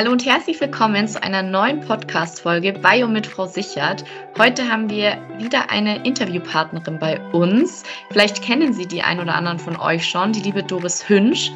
[0.00, 4.02] Hallo und herzlich willkommen zu einer neuen Podcast-Folge Bio mit Frau Sichert.
[4.38, 7.82] Heute haben wir wieder eine Interviewpartnerin bei uns.
[8.10, 11.52] Vielleicht kennen Sie die ein oder anderen von euch schon, die liebe Doris Hünsch.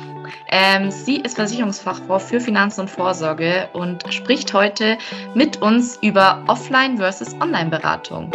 [0.50, 4.98] Ähm, sie ist Versicherungsfachfrau für Finanzen und Vorsorge und spricht heute
[5.34, 8.30] mit uns über Offline versus Online-Beratung.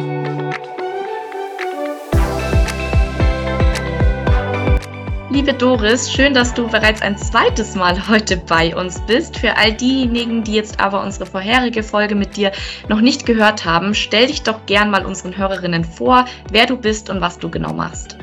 [5.32, 9.38] Liebe Doris, schön, dass du bereits ein zweites Mal heute bei uns bist.
[9.38, 12.52] Für all diejenigen, die jetzt aber unsere vorherige Folge mit dir
[12.88, 17.12] noch nicht gehört haben, stell dich doch gern mal unseren Hörerinnen vor, wer du bist
[17.12, 18.18] und was du genau machst.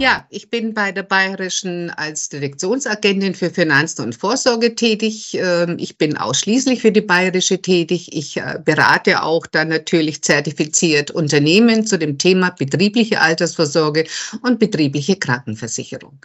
[0.00, 5.34] Ja, ich bin bei der Bayerischen als Direktionsagentin für Finanzen und Vorsorge tätig.
[5.34, 8.16] Ähm, ich bin ausschließlich für die Bayerische tätig.
[8.16, 14.06] Ich äh, berate auch dann natürlich zertifiziert Unternehmen zu dem Thema betriebliche Altersvorsorge
[14.42, 16.20] und betriebliche Krankenversicherung.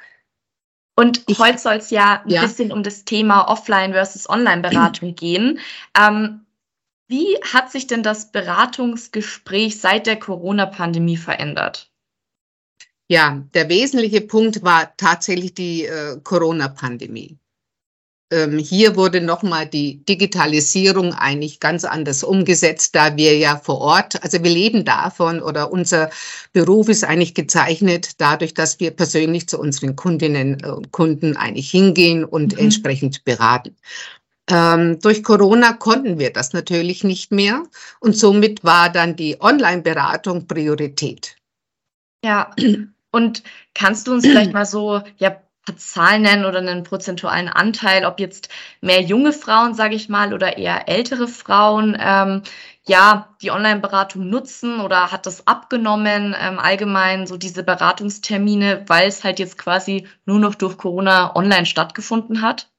[0.96, 2.42] Und ich, heute soll es ja ein ja.
[2.44, 5.58] bisschen um das Thema Offline versus Online-Beratung gehen.
[6.00, 6.46] Ähm,
[7.08, 11.90] wie hat sich denn das Beratungsgespräch seit der Corona-Pandemie verändert?
[13.10, 17.38] Ja, der wesentliche Punkt war tatsächlich die äh, Corona-Pandemie.
[18.34, 24.24] Ähm, hier wurde nochmal die Digitalisierung eigentlich ganz anders umgesetzt, da wir ja vor Ort,
[24.24, 26.10] also wir leben davon oder unser
[26.52, 31.70] Beruf ist eigentlich gezeichnet dadurch, dass wir persönlich zu unseren Kundinnen und äh, Kunden eigentlich
[31.70, 32.60] hingehen und mhm.
[32.60, 33.76] entsprechend beraten.
[34.50, 37.64] Ähm, durch Corona konnten wir das natürlich nicht mehr
[38.00, 41.36] und somit war dann die Online-Beratung Priorität.
[42.26, 42.52] Ja,
[43.14, 45.38] und kannst du uns vielleicht mal so, ja,
[45.78, 48.50] Zahlen nennen oder einen prozentualen Anteil, ob jetzt
[48.82, 52.42] mehr junge Frauen, sage ich mal, oder eher ältere Frauen, ähm,
[52.86, 59.24] ja, die Online-Beratung nutzen oder hat das abgenommen, ähm, allgemein so diese Beratungstermine, weil es
[59.24, 62.73] halt jetzt quasi nur noch durch Corona online stattgefunden hat?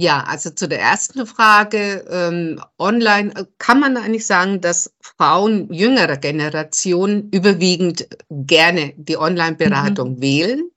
[0.00, 5.72] Ja, also zu der ersten Frage, ähm, online äh, kann man eigentlich sagen, dass Frauen
[5.72, 10.22] jüngerer Generation überwiegend gerne die Online-Beratung mhm.
[10.22, 10.70] wählen.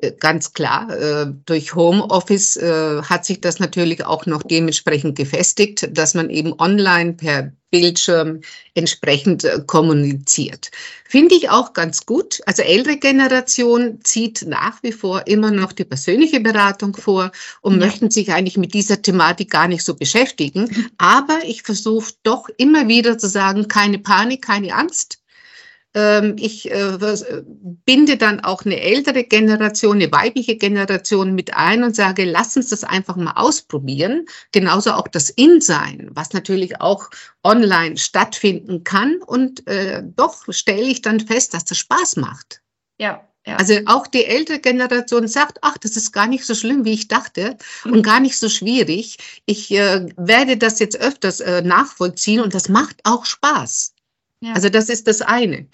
[0.00, 5.88] Äh, ganz klar, äh, durch Homeoffice äh, hat sich das natürlich auch noch dementsprechend gefestigt,
[5.92, 8.40] dass man eben online per Bildschirm
[8.72, 10.70] entsprechend kommuniziert.
[11.04, 12.40] Finde ich auch ganz gut.
[12.46, 17.30] Also ältere Generation zieht nach wie vor immer noch die persönliche Beratung vor
[17.60, 17.86] und ja.
[17.86, 20.90] möchten sich eigentlich mit dieser Thematik gar nicht so beschäftigen.
[20.96, 25.18] Aber ich versuche doch immer wieder zu sagen, keine Panik, keine Angst.
[25.94, 26.98] Ähm, ich äh,
[27.84, 32.68] binde dann auch eine ältere Generation, eine weibliche Generation mit ein und sage, lass uns
[32.68, 34.26] das einfach mal ausprobieren.
[34.52, 37.08] Genauso auch das In-Sein, was natürlich auch
[37.42, 39.18] online stattfinden kann.
[39.26, 42.60] Und äh, doch stelle ich dann fest, dass das Spaß macht.
[43.00, 43.56] Ja, ja.
[43.56, 47.08] Also auch die ältere Generation sagt, ach, das ist gar nicht so schlimm, wie ich
[47.08, 47.92] dachte mhm.
[47.94, 49.16] und gar nicht so schwierig.
[49.46, 53.94] Ich äh, werde das jetzt öfters äh, nachvollziehen und das macht auch Spaß.
[54.40, 54.52] Ja.
[54.52, 55.66] Also das ist das eine.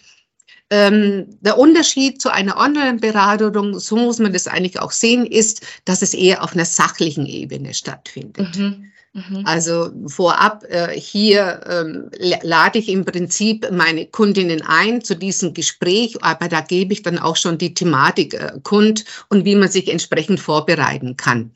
[0.70, 6.00] Ähm, der Unterschied zu einer Online-Beratung, so muss man das eigentlich auch sehen, ist, dass
[6.00, 8.56] es eher auf einer sachlichen Ebene stattfindet.
[8.56, 8.90] Mhm.
[9.14, 9.42] Mhm.
[9.44, 12.10] Also vorab äh, hier ähm,
[12.42, 17.20] lade ich im Prinzip meine Kundinnen ein zu diesem Gespräch, aber da gebe ich dann
[17.20, 21.52] auch schon die Thematik äh, kund und wie man sich entsprechend vorbereiten kann.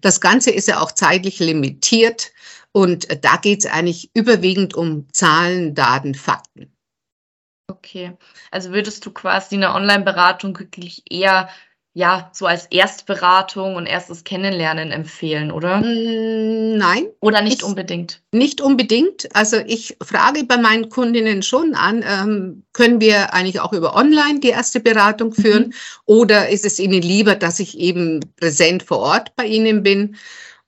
[0.00, 2.30] Das Ganze ist ja auch zeitlich limitiert.
[2.72, 6.72] Und äh, da geht es eigentlich überwiegend um Zahlen, Daten, Fakten.
[7.68, 8.12] Okay,
[8.50, 11.48] also würdest du quasi eine Online-Beratung wirklich eher
[11.94, 15.80] ja, so als Erstberatung und erstes Kennenlernen empfehlen, oder?
[15.80, 17.08] Mm, nein.
[17.20, 18.22] Oder nicht unbedingt?
[18.32, 19.28] Nicht unbedingt.
[19.36, 24.40] Also ich frage bei meinen Kundinnen schon an, ähm, können wir eigentlich auch über Online
[24.40, 25.66] die erste Beratung führen?
[25.66, 25.72] Mhm.
[26.06, 30.16] Oder ist es Ihnen lieber, dass ich eben präsent vor Ort bei Ihnen bin?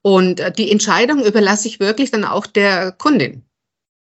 [0.06, 3.42] Und äh, die Entscheidung überlasse ich wirklich dann auch der Kundin,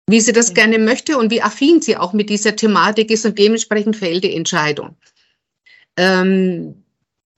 [0.10, 0.54] wie sie das mhm.
[0.54, 4.34] gerne möchte und wie affin sie auch mit dieser Thematik ist und dementsprechend fällt die
[4.34, 4.96] Entscheidung.
[5.98, 6.86] Ähm,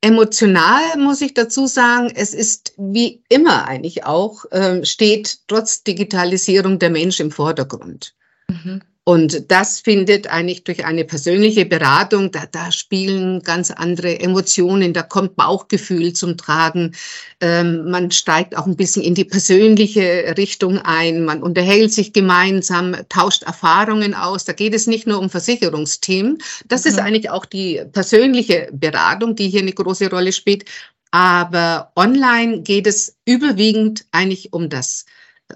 [0.01, 6.77] emotional muss ich dazu sagen, es ist wie immer eigentlich auch, ähm, steht trotz Digitalisierung
[6.77, 8.13] der Mensch im Vordergrund.
[8.47, 8.83] Mhm.
[9.03, 15.01] Und das findet eigentlich durch eine persönliche Beratung, da, da spielen ganz andere Emotionen, da
[15.01, 16.93] kommt Bauchgefühl zum Tragen.
[17.39, 22.95] Ähm, man steigt auch ein bisschen in die persönliche Richtung ein, man unterhält sich gemeinsam,
[23.09, 24.45] tauscht Erfahrungen aus.
[24.45, 26.37] Da geht es nicht nur um Versicherungsthemen.
[26.67, 26.91] Das mhm.
[26.91, 30.65] ist eigentlich auch die persönliche Beratung, die hier eine große Rolle spielt.
[31.09, 35.05] Aber online geht es überwiegend eigentlich um das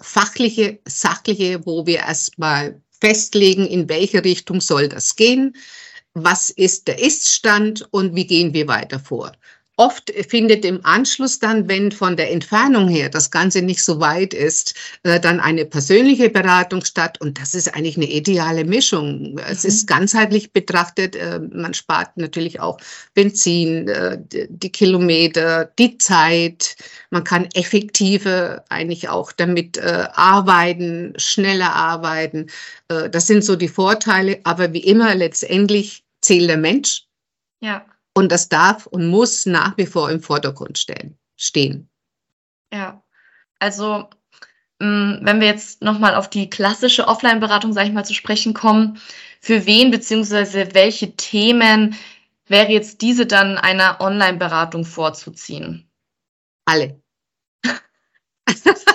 [0.02, 5.56] fachliche, sachliche, wo wir erstmal festlegen, in welche Richtung soll das gehen,
[6.16, 9.32] was ist der Iststand und wie gehen wir weiter vor.
[9.78, 14.34] Oft findet im Anschluss dann, wenn von der Entfernung her das Ganze nicht so weit
[14.34, 14.74] ist,
[15.04, 17.20] äh, dann eine persönliche Beratung statt.
[17.20, 19.38] Und das ist eigentlich eine ideale Mischung.
[19.50, 19.70] Es mhm.
[19.70, 21.18] ist ganzheitlich betrachtet.
[21.18, 22.80] Äh, man spart natürlich auch
[23.16, 24.18] Benzin, äh,
[24.48, 26.78] die Kilometer, die Zeit.
[27.10, 32.48] Man kann effektiver eigentlich auch damit arbeiten, schneller arbeiten.
[32.88, 34.40] Das sind so die Vorteile.
[34.44, 37.04] Aber wie immer, letztendlich zählt der Mensch.
[37.62, 37.86] Ja.
[38.16, 41.20] Und das darf und muss nach wie vor im Vordergrund stehen.
[41.36, 41.90] stehen.
[42.74, 43.04] Ja,
[43.60, 44.10] also
[44.80, 49.00] mm, wenn wir jetzt nochmal auf die klassische Offline-Beratung, sage ich mal, zu sprechen kommen,
[49.42, 50.74] für wen bzw.
[50.74, 51.96] welche Themen
[52.48, 55.90] wäre jetzt diese dann einer Online-Beratung vorzuziehen?
[56.64, 57.02] Alle.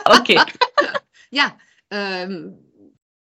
[0.07, 0.41] okay.
[1.31, 1.57] ja,
[1.91, 2.59] ähm,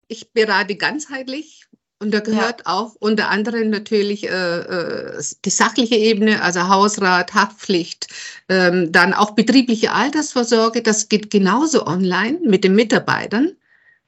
[0.08, 1.66] ich berate ganzheitlich
[2.04, 2.66] und da gehört ja.
[2.66, 8.08] auch unter anderem natürlich äh, äh, die sachliche Ebene, also Hausrat, Haftpflicht,
[8.50, 10.82] ähm, dann auch betriebliche Altersvorsorge.
[10.82, 13.56] Das geht genauso online mit den Mitarbeitern,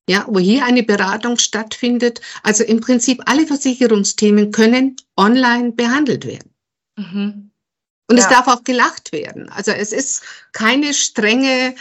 [0.07, 2.21] ja, wo hier eine Beratung stattfindet.
[2.43, 6.51] Also im Prinzip alle Versicherungsthemen können online behandelt werden.
[6.97, 7.51] Mhm.
[8.09, 8.23] Und ja.
[8.23, 9.49] es darf auch gelacht werden.
[9.49, 10.23] Also es ist
[10.53, 11.75] keine strenge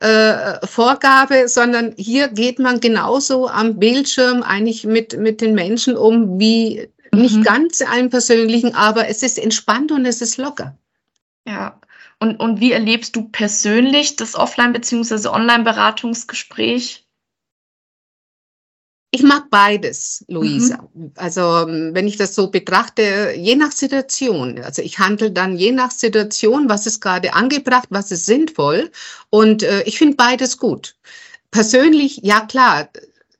[0.00, 6.38] äh, Vorgabe, sondern hier geht man genauso am Bildschirm eigentlich mit, mit den Menschen um,
[6.38, 7.20] wie mhm.
[7.20, 10.76] nicht ganz einem persönlichen, aber es ist entspannt und es ist locker.
[11.46, 11.80] Ja.
[12.18, 15.28] Und, und wie erlebst du persönlich das Offline- bzw.
[15.28, 17.05] Online-Beratungsgespräch?
[19.16, 20.86] Ich mag beides, Luisa.
[20.92, 21.12] Mhm.
[21.16, 24.58] Also wenn ich das so betrachte, je nach Situation.
[24.58, 28.90] Also ich handle dann je nach Situation, was ist gerade angebracht, was ist sinnvoll.
[29.30, 30.96] Und äh, ich finde beides gut.
[31.50, 32.90] Persönlich, ja klar,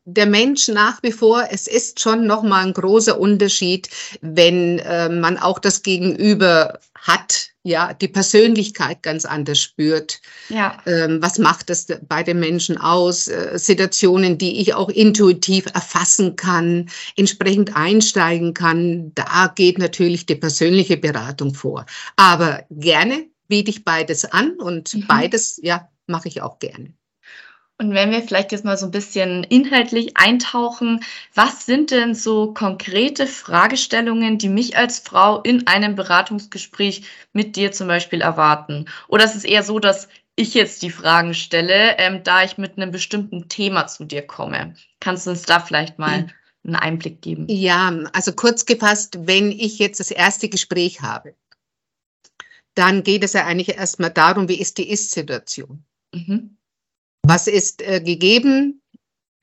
[0.07, 3.91] der Mensch nach wie vor, es ist schon nochmal ein großer Unterschied,
[4.23, 10.21] wenn äh, man auch das Gegenüber hat, ja, die Persönlichkeit ganz anders spürt.
[10.49, 10.79] Ja.
[10.87, 13.27] Ähm, was macht das bei den Menschen aus?
[13.27, 19.13] Äh, Situationen, die ich auch intuitiv erfassen kann, entsprechend einsteigen kann.
[19.15, 21.87] Da geht natürlich die persönliche Beratung vor.
[22.15, 25.07] Aber gerne biete ich beides an und mhm.
[25.09, 26.95] beides, ja, mache ich auch gerne.
[27.79, 32.55] Und wenn wir vielleicht jetzt mal so ein bisschen inhaltlich eintauchen, was sind denn so
[32.55, 38.87] konkrete Fragestellungen, die mich als Frau in einem Beratungsgespräch mit dir zum Beispiel erwarten?
[39.09, 42.79] Oder ist es eher so, dass ich jetzt die Fragen stelle, ähm, da ich mit
[42.79, 44.75] einem bestimmten Thema zu dir komme?
[45.01, 46.29] Kannst du uns da vielleicht mal
[46.65, 47.47] einen Einblick geben?
[47.49, 51.35] Ja, also kurz gefasst, wenn ich jetzt das erste Gespräch habe,
[52.75, 55.85] dann geht es ja eigentlich erstmal darum, wie ist die Ist-Situation?
[56.15, 56.57] Mhm.
[57.29, 58.83] Was ist äh, gegeben?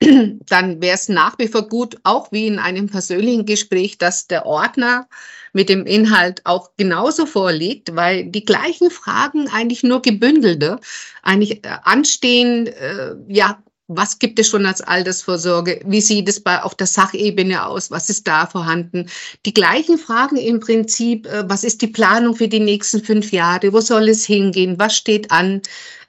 [0.00, 4.46] Dann wäre es nach wie vor gut, auch wie in einem persönlichen Gespräch, dass der
[4.46, 5.06] Ordner
[5.52, 10.80] mit dem Inhalt auch genauso vorliegt, weil die gleichen Fragen eigentlich nur gebündelte
[11.22, 12.68] eigentlich äh, anstehen.
[12.68, 15.80] Äh, ja, was gibt es schon als Altersvorsorge?
[15.84, 17.90] Wie sieht es bei, auf der Sachebene aus?
[17.90, 19.10] Was ist da vorhanden?
[19.44, 23.72] Die gleichen Fragen im Prinzip, äh, was ist die Planung für die nächsten fünf Jahre?
[23.72, 24.78] Wo soll es hingehen?
[24.78, 25.60] Was steht an?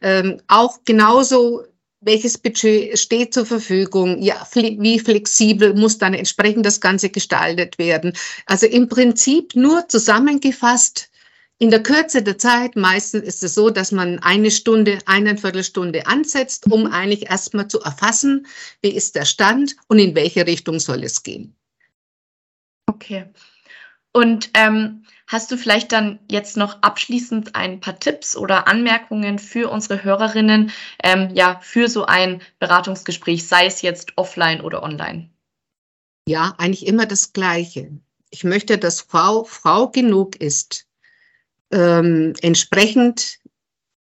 [0.02, 1.64] Ähm, auch genauso,
[2.00, 4.22] welches Budget steht zur Verfügung?
[4.22, 8.14] Ja, wie flexibel muss dann entsprechend das Ganze gestaltet werden?
[8.46, 11.10] Also im Prinzip nur zusammengefasst,
[11.58, 16.06] in der Kürze der Zeit, meistens ist es so, dass man eine Stunde, eine Viertelstunde
[16.06, 18.46] ansetzt, um eigentlich erstmal zu erfassen,
[18.82, 21.56] wie ist der Stand und in welche Richtung soll es gehen.
[22.88, 23.26] Okay.
[24.12, 29.70] Und ähm, hast du vielleicht dann jetzt noch abschließend ein paar Tipps oder Anmerkungen für
[29.70, 30.72] unsere Hörerinnen,
[31.04, 35.30] ähm, ja, für so ein Beratungsgespräch, sei es jetzt offline oder online?
[36.28, 37.92] Ja, eigentlich immer das Gleiche.
[38.30, 40.88] Ich möchte, dass Frau Frau genug ist,
[41.76, 43.40] ähm, entsprechend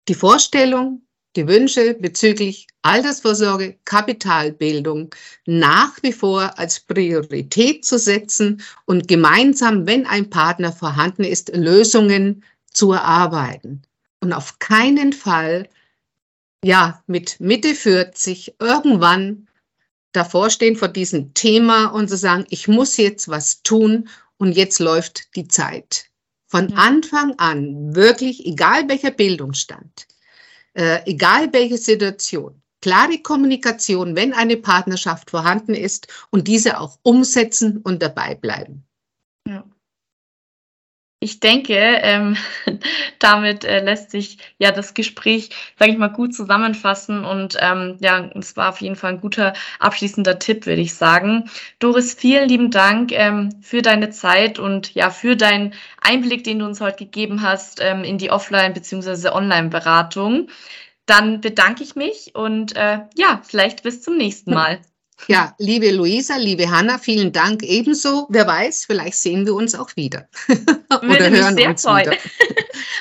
[0.08, 1.02] die Vorstellung,
[1.36, 5.14] die Wünsche bezüglich Altersvorsorge, Kapitalbildung
[5.46, 12.44] nach wie vor als Priorität zu setzen und gemeinsam, wenn ein Partner vorhanden ist, Lösungen
[12.72, 13.82] zu erarbeiten.
[14.22, 15.68] Und auf keinen Fall,
[16.64, 19.48] ja, mit Mitte 40 irgendwann
[20.14, 24.08] davor stehen vor diesem Thema und zu sagen, ich muss jetzt was tun
[24.38, 26.08] und jetzt läuft die Zeit
[26.48, 30.08] von Anfang an wirklich, egal welcher Bildungsstand,
[30.74, 37.77] äh, egal welche Situation, klare Kommunikation, wenn eine Partnerschaft vorhanden ist und diese auch umsetzen
[37.77, 38.86] und dabei bleiben.
[39.48, 39.66] Ja.
[41.20, 42.38] Ich denke, ähm,
[43.20, 47.26] damit äh, lässt sich ja das Gespräch, sage ich mal, gut zusammenfassen.
[47.26, 51.50] Und ähm, ja, es war auf jeden Fall ein guter abschließender Tipp, würde ich sagen.
[51.80, 56.66] Doris, vielen lieben Dank ähm, für deine Zeit und ja, für deinen Einblick, den du
[56.66, 59.30] uns heute gegeben hast ähm, in die Offline- bzw.
[59.30, 60.50] Online-Beratung.
[61.08, 64.82] Dann bedanke ich mich und äh, ja, vielleicht bis zum nächsten Mal.
[65.28, 68.28] Ja, liebe Luisa, liebe Hanna, vielen Dank ebenso.
[68.30, 70.28] Wer weiß, vielleicht sehen wir uns auch wieder.
[70.48, 72.12] Oder hören uns freuen.
[72.12, 72.18] wieder.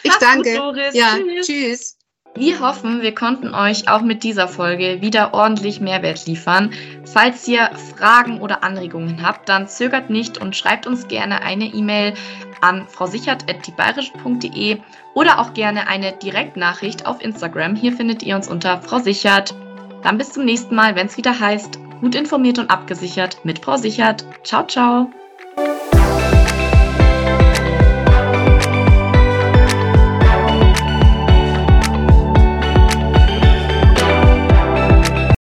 [0.02, 0.56] Ich danke.
[0.56, 1.46] Gut, ja, tschüss.
[1.46, 1.96] tschüss.
[2.37, 6.70] Wir hoffen, wir konnten euch auch mit dieser Folge wieder ordentlich Mehrwert liefern.
[7.04, 12.12] Falls ihr Fragen oder Anregungen habt, dann zögert nicht und schreibt uns gerne eine E-Mail
[12.61, 14.78] an frausichert.diebayerisch.de
[15.14, 17.75] oder auch gerne eine Direktnachricht auf Instagram.
[17.75, 19.54] Hier findet ihr uns unter Frau Sichert.
[20.02, 23.76] Dann bis zum nächsten Mal, wenn es wieder heißt, gut informiert und abgesichert mit Frau
[23.76, 24.24] Sichert.
[24.44, 25.10] Ciao, ciao.